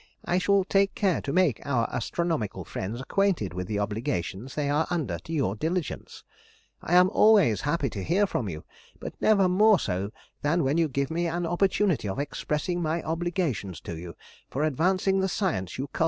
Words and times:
I 0.25 0.39
shall 0.39 0.63
take 0.63 0.95
care 0.95 1.21
to 1.21 1.31
make 1.31 1.63
our 1.63 1.87
astronomical 1.93 2.63
friends 2.65 2.99
acquainted 3.01 3.53
with 3.53 3.67
the 3.67 3.77
obligations 3.77 4.55
they 4.55 4.67
are 4.67 4.87
under 4.89 5.19
to 5.19 5.31
your 5.31 5.55
diligence. 5.55 6.23
I 6.81 6.95
am 6.95 7.11
always 7.11 7.61
happy 7.61 7.87
to 7.91 8.03
hear 8.03 8.25
from 8.25 8.49
you, 8.49 8.63
but 8.99 9.13
never 9.21 9.47
more 9.47 9.77
so 9.77 10.09
than 10.41 10.63
when 10.63 10.79
you 10.79 10.87
give 10.87 11.11
me 11.11 11.27
an 11.27 11.45
opportunity 11.45 12.09
of 12.09 12.17
expressing 12.17 12.81
my 12.81 13.03
obligations 13.03 13.79
to 13.81 13.95
you 13.95 14.15
for 14.49 14.63
advancing 14.63 15.19
the 15.19 15.27
science 15.29 15.77
you 15.77 15.83
cultivate 15.85 15.85
with 15.85 15.85
so 15.85 15.85
much 15.85 15.89
success. 15.89 15.99